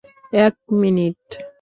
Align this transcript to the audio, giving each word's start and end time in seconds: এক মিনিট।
এক 0.33 0.55
মিনিট। 0.71 1.21